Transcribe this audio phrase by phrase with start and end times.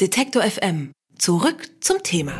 [0.00, 0.92] Detektor FM.
[1.18, 2.32] Zurück zum Thema.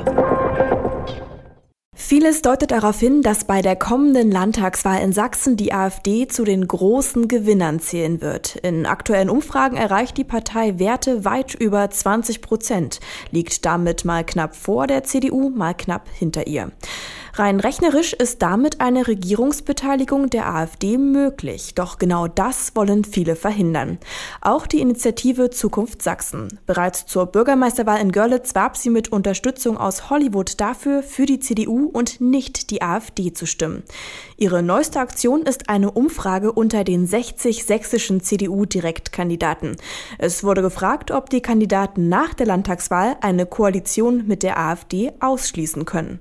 [1.95, 6.67] Vieles deutet darauf hin, dass bei der kommenden Landtagswahl in Sachsen die AfD zu den
[6.67, 8.57] großen Gewinnern zählen wird.
[8.57, 12.99] In aktuellen Umfragen erreicht die Partei Werte weit über 20 Prozent,
[13.31, 16.73] liegt damit mal knapp vor der CDU, mal knapp hinter ihr.
[17.35, 21.75] Rein rechnerisch ist damit eine Regierungsbeteiligung der AfD möglich.
[21.75, 23.99] Doch genau das wollen viele verhindern.
[24.41, 26.49] Auch die Initiative Zukunft Sachsen.
[26.67, 31.87] Bereits zur Bürgermeisterwahl in Görlitz warb sie mit Unterstützung aus Hollywood dafür, für die CDU
[31.87, 33.85] und nicht die AfD zu stimmen.
[34.37, 39.77] Ihre neueste Aktion ist eine Umfrage unter den 60 sächsischen CDU-Direktkandidaten.
[40.19, 45.85] Es wurde gefragt, ob die Kandidaten nach der Landtagswahl eine Koalition mit der AfD ausschließen
[45.85, 46.21] können.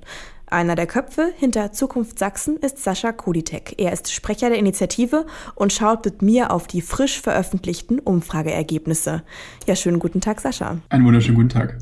[0.52, 3.76] Einer der Köpfe hinter Zukunft Sachsen ist Sascha Koditek.
[3.78, 9.22] Er ist Sprecher der Initiative und schaut mit mir auf die frisch veröffentlichten Umfrageergebnisse.
[9.68, 10.80] Ja, schönen guten Tag, Sascha.
[10.90, 11.78] Einen wunderschönen guten Tag.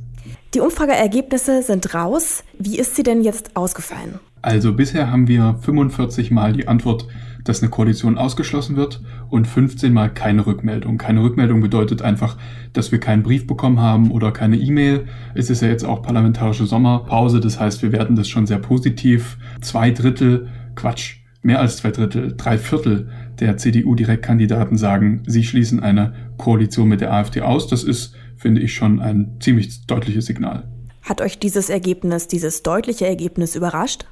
[0.54, 2.44] Die Umfrageergebnisse sind raus.
[2.60, 4.20] Wie ist sie denn jetzt ausgefallen?
[4.42, 7.08] Also bisher haben wir 45 Mal die Antwort
[7.48, 10.98] dass eine Koalition ausgeschlossen wird und 15 Mal keine Rückmeldung.
[10.98, 12.38] Keine Rückmeldung bedeutet einfach,
[12.74, 15.06] dass wir keinen Brief bekommen haben oder keine E-Mail.
[15.34, 19.38] Es ist ja jetzt auch parlamentarische Sommerpause, das heißt, wir werten das schon sehr positiv.
[19.62, 23.10] Zwei Drittel, Quatsch, mehr als zwei Drittel, drei Viertel
[23.40, 27.68] der CDU-Direktkandidaten sagen, sie schließen eine Koalition mit der AfD aus.
[27.68, 30.68] Das ist, finde ich, schon ein ziemlich deutliches Signal.
[31.04, 34.06] Hat euch dieses Ergebnis, dieses deutliche Ergebnis überrascht?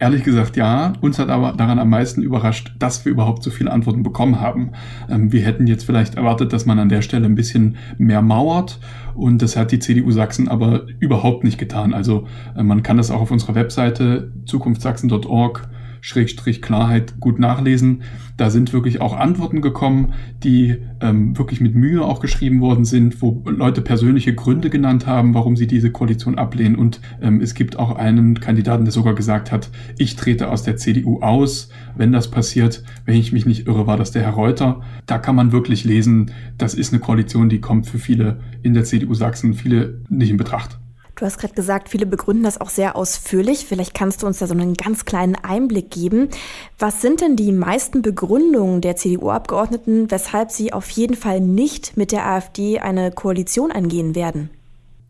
[0.00, 0.94] Ehrlich gesagt ja.
[1.02, 4.70] Uns hat aber daran am meisten überrascht, dass wir überhaupt so viele Antworten bekommen haben.
[5.10, 8.80] Ähm, wir hätten jetzt vielleicht erwartet, dass man an der Stelle ein bisschen mehr mauert.
[9.14, 11.92] Und das hat die CDU Sachsen aber überhaupt nicht getan.
[11.92, 15.68] Also äh, man kann das auch auf unserer Webseite zukunftsachsen.org
[16.00, 18.02] Schrägstrich Klarheit gut nachlesen.
[18.36, 23.20] Da sind wirklich auch Antworten gekommen, die ähm, wirklich mit Mühe auch geschrieben worden sind,
[23.22, 26.76] wo Leute persönliche Gründe genannt haben, warum sie diese Koalition ablehnen.
[26.76, 30.76] Und ähm, es gibt auch einen Kandidaten, der sogar gesagt hat, ich trete aus der
[30.76, 32.82] CDU aus, wenn das passiert.
[33.04, 34.80] Wenn ich mich nicht irre, war das der Herr Reuter.
[35.06, 38.84] Da kann man wirklich lesen, das ist eine Koalition, die kommt für viele in der
[38.84, 40.78] CDU Sachsen, viele nicht in Betracht.
[41.20, 43.66] Du hast gerade gesagt, viele begründen das auch sehr ausführlich.
[43.66, 46.30] Vielleicht kannst du uns da so einen ganz kleinen Einblick geben.
[46.78, 52.10] Was sind denn die meisten Begründungen der CDU-Abgeordneten, weshalb sie auf jeden Fall nicht mit
[52.10, 54.48] der AfD eine Koalition eingehen werden?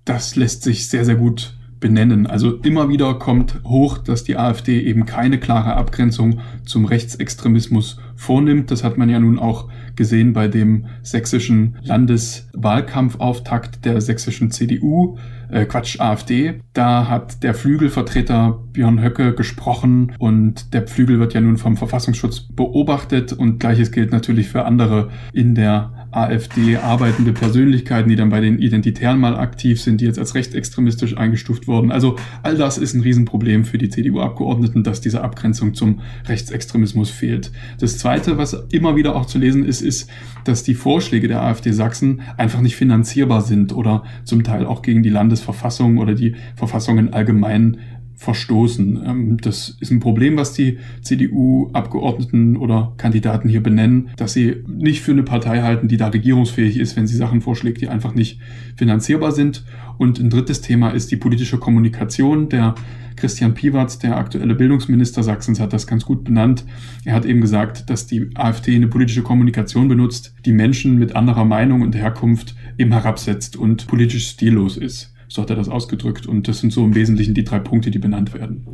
[0.04, 2.26] Das lässt sich sehr, sehr gut benennen.
[2.26, 8.70] Also immer wieder kommt hoch, dass die AfD eben keine klare Abgrenzung zum Rechtsextremismus vornimmt.
[8.70, 15.16] Das hat man ja nun auch gesehen bei dem sächsischen Landeswahlkampfauftakt der sächsischen CDU
[15.50, 16.60] äh, Quatsch, AfD.
[16.72, 22.40] Da hat der Flügelvertreter Björn Höcke gesprochen und der Flügel wird ja nun vom Verfassungsschutz
[22.40, 28.40] beobachtet und gleiches gilt natürlich für andere in der AfD arbeitende Persönlichkeiten, die dann bei
[28.40, 31.92] den Identitären mal aktiv sind, die jetzt als rechtsextremistisch eingestuft wurden.
[31.92, 37.52] Also all das ist ein Riesenproblem für die CDU-Abgeordneten, dass diese Abgrenzung zum Rechtsextremismus fehlt.
[37.78, 40.10] Das Zweite, was immer wieder auch zu lesen ist, ist,
[40.44, 45.02] dass die Vorschläge der AfD Sachsen einfach nicht finanzierbar sind oder zum Teil auch gegen
[45.02, 47.78] die Landesverfassung oder die Verfassungen allgemein
[48.20, 49.02] verstoßen.
[49.06, 55.00] Ähm, das ist ein Problem, was die CDU-Abgeordneten oder Kandidaten hier benennen, dass sie nicht
[55.00, 58.38] für eine Partei halten, die da regierungsfähig ist, wenn sie Sachen vorschlägt, die einfach nicht
[58.76, 59.64] finanzierbar sind.
[59.96, 62.50] Und ein drittes Thema ist die politische Kommunikation.
[62.50, 62.74] Der
[63.16, 66.66] Christian Piwatz, der aktuelle Bildungsminister Sachsens, hat das ganz gut benannt.
[67.06, 71.46] Er hat eben gesagt, dass die AfD eine politische Kommunikation benutzt, die Menschen mit anderer
[71.46, 75.14] Meinung und Herkunft eben herabsetzt und politisch stillos ist.
[75.32, 76.26] So hat er das ausgedrückt.
[76.26, 78.66] Und das sind so im Wesentlichen die drei Punkte, die benannt werden.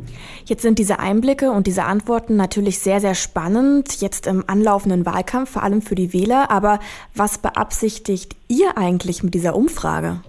[0.45, 5.51] Jetzt sind diese Einblicke und diese Antworten natürlich sehr, sehr spannend, jetzt im anlaufenden Wahlkampf,
[5.51, 6.49] vor allem für die Wähler.
[6.49, 6.79] Aber
[7.13, 10.21] was beabsichtigt ihr eigentlich mit dieser Umfrage?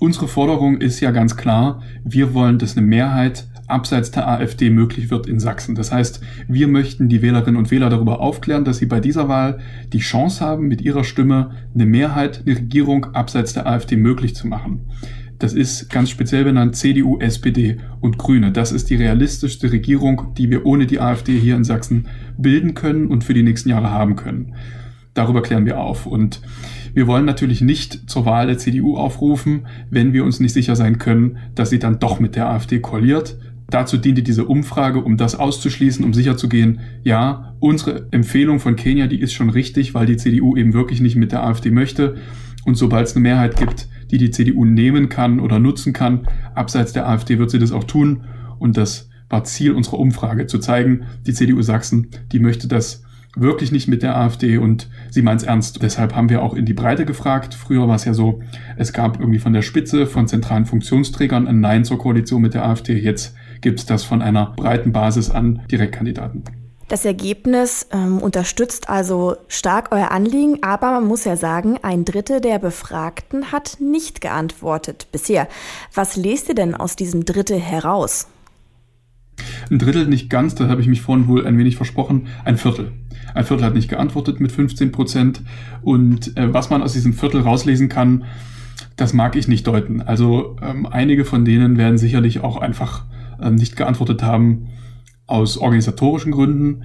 [0.00, 5.10] Unsere Forderung ist ja ganz klar, wir wollen, dass eine Mehrheit abseits der AfD möglich
[5.10, 5.76] wird in Sachsen.
[5.76, 9.60] Das heißt, wir möchten die Wählerinnen und Wähler darüber aufklären, dass sie bei dieser Wahl
[9.92, 14.48] die Chance haben, mit ihrer Stimme eine Mehrheit, eine Regierung abseits der AfD möglich zu
[14.48, 14.80] machen.
[15.38, 18.52] Das ist ganz speziell benannt CDU, SPD und Grüne.
[18.52, 23.08] Das ist die realistischste Regierung, die wir ohne die AfD hier in Sachsen bilden können
[23.08, 24.54] und für die nächsten Jahre haben können.
[25.12, 26.06] Darüber klären wir auf.
[26.06, 26.40] Und
[26.94, 30.98] wir wollen natürlich nicht zur Wahl der CDU aufrufen, wenn wir uns nicht sicher sein
[30.98, 33.36] können, dass sie dann doch mit der AfD koaliert.
[33.68, 39.20] Dazu diente diese Umfrage, um das auszuschließen, um sicherzugehen, ja, unsere Empfehlung von Kenia, die
[39.20, 42.16] ist schon richtig, weil die CDU eben wirklich nicht mit der AfD möchte.
[42.66, 46.28] Und sobald es eine Mehrheit gibt, die die CDU nehmen kann oder nutzen kann.
[46.54, 48.24] Abseits der AfD wird sie das auch tun.
[48.58, 53.04] Und das war Ziel unserer Umfrage, zu zeigen, die CDU Sachsen, die möchte das
[53.36, 55.82] wirklich nicht mit der AfD und sie meint es ernst.
[55.82, 57.54] Deshalb haben wir auch in die Breite gefragt.
[57.54, 58.40] Früher war es ja so,
[58.76, 62.66] es gab irgendwie von der Spitze, von zentralen Funktionsträgern ein Nein zur Koalition mit der
[62.66, 62.98] AfD.
[62.98, 66.65] Jetzt gibt es das von einer breiten Basis an Direktkandidaten.
[66.88, 72.40] Das Ergebnis ähm, unterstützt also stark euer Anliegen, aber man muss ja sagen, ein Drittel
[72.40, 75.48] der Befragten hat nicht geantwortet bisher.
[75.92, 78.28] Was lest ihr denn aus diesem Drittel heraus?
[79.68, 82.92] Ein Drittel nicht ganz, da habe ich mich vorhin wohl ein wenig versprochen, ein Viertel.
[83.34, 85.42] Ein Viertel hat nicht geantwortet mit 15 Prozent.
[85.82, 88.24] Und äh, was man aus diesem Viertel rauslesen kann,
[88.94, 90.02] das mag ich nicht deuten.
[90.02, 93.04] Also ähm, einige von denen werden sicherlich auch einfach
[93.42, 94.68] ähm, nicht geantwortet haben,
[95.26, 96.84] aus organisatorischen Gründen.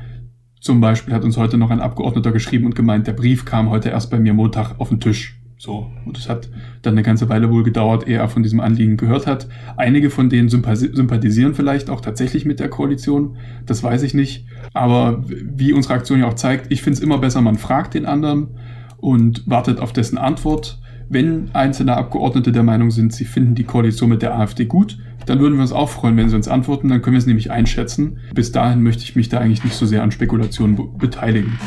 [0.60, 3.90] Zum Beispiel hat uns heute noch ein Abgeordneter geschrieben und gemeint, der Brief kam heute
[3.90, 5.38] erst bei mir Montag auf den Tisch.
[5.58, 6.50] So, und es hat
[6.82, 9.48] dann eine ganze Weile wohl gedauert, ehe er von diesem Anliegen gehört hat.
[9.78, 14.48] Einige von denen sympathisieren vielleicht auch tatsächlich mit der Koalition, das weiß ich nicht.
[14.74, 18.08] Aber wie unsere Aktion ja auch zeigt, ich finde es immer besser, man fragt den
[18.08, 18.58] anderen
[18.98, 20.81] und wartet auf dessen Antwort.
[21.14, 25.42] Wenn einzelne Abgeordnete der Meinung sind, sie finden die Koalition mit der AfD gut, dann
[25.42, 26.88] würden wir uns auch freuen, wenn Sie uns antworten.
[26.88, 28.20] Dann können wir es nämlich einschätzen.
[28.34, 31.60] Bis dahin möchte ich mich da eigentlich nicht so sehr an Spekulationen beteiligen.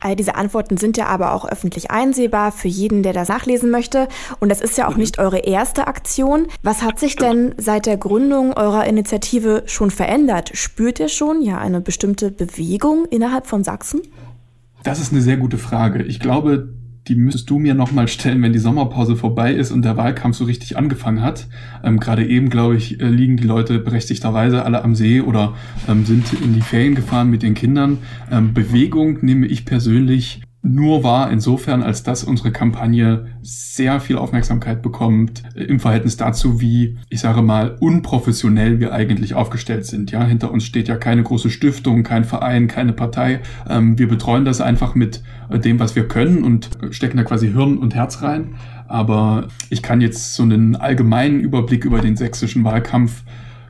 [0.00, 4.08] All diese Antworten sind ja aber auch öffentlich einsehbar für jeden, der das nachlesen möchte.
[4.40, 6.46] Und das ist ja auch nicht eure erste Aktion.
[6.62, 10.52] Was hat sich denn seit der Gründung eurer Initiative schon verändert?
[10.54, 14.00] Spürt ihr schon ja eine bestimmte Bewegung innerhalb von Sachsen?
[14.84, 16.02] Das ist eine sehr gute Frage.
[16.02, 16.70] Ich glaube,
[17.08, 20.44] die müsstest du mir nochmal stellen, wenn die Sommerpause vorbei ist und der Wahlkampf so
[20.44, 21.46] richtig angefangen hat.
[21.82, 25.54] Ähm, Gerade eben, glaube ich, äh, liegen die Leute berechtigterweise alle am See oder
[25.88, 27.98] ähm, sind in die Ferien gefahren mit den Kindern.
[28.30, 34.80] Ähm, Bewegung nehme ich persönlich nur wahr insofern, als dass unsere Kampagne sehr viel Aufmerksamkeit
[34.80, 40.10] bekommt äh, im Verhältnis dazu, wie, ich sage mal, unprofessionell wir eigentlich aufgestellt sind.
[40.10, 43.40] Ja, hinter uns steht ja keine große Stiftung, kein Verein, keine Partei.
[43.68, 47.52] Ähm, wir betreuen das einfach mit äh, dem, was wir können und stecken da quasi
[47.52, 48.54] Hirn und Herz rein.
[48.88, 53.22] Aber ich kann jetzt so einen allgemeinen Überblick über den sächsischen Wahlkampf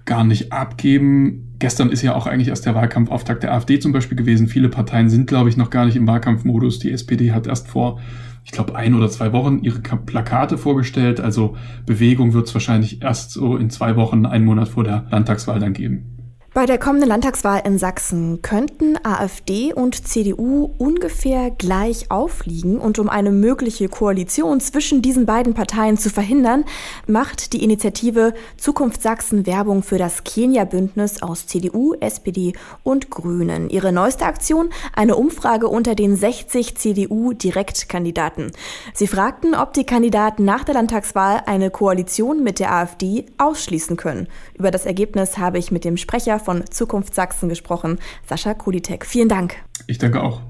[0.05, 4.19] gar nicht abgeben Gestern ist ja auch eigentlich erst der Wahlkampfauftakt der AfD zum Beispiel
[4.19, 4.49] gewesen.
[4.49, 6.79] Viele Parteien sind, glaube ich, noch gar nicht im Wahlkampfmodus.
[6.79, 8.01] Die SPD hat erst vor,
[8.45, 11.21] ich glaube, ein oder zwei Wochen ihre Plakate vorgestellt.
[11.21, 11.57] Also
[11.87, 15.73] Bewegung wird es wahrscheinlich erst so in zwei Wochen, einen Monat vor der Landtagswahl dann
[15.73, 16.14] geben.
[16.55, 23.09] Bei der kommenden Landtagswahl in Sachsen könnten AfD und CDU ungefähr gleich aufliegen und um
[23.09, 26.65] eine mögliche Koalition zwischen diesen beiden Parteien zu verhindern,
[27.09, 32.53] macht die Initiative Zukunft Sachsen Werbung für das Kenia-Bündnis aus CDU, SPD
[32.85, 33.69] und Grünen.
[33.69, 38.53] Ihre neueste Aktion, eine Umfrage unter den 60 CDU-Direktkandidaten.
[38.93, 44.29] Sie fragten, ob die Kandidaten nach der Landtagswahl eine Koalition mit der AfD ausschließen können.
[44.57, 49.07] Über das Ergebnis habe ich mit dem Sprecher von Zukunft Sachsen gesprochen, Sascha Kulitek.
[49.07, 49.57] Vielen Dank.
[49.87, 50.41] Ich danke auch.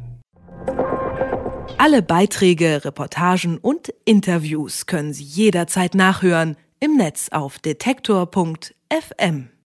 [1.79, 9.53] Alle Beiträge, Reportagen und Interviews können Sie jederzeit nachhören im Netz auf detektor.fm.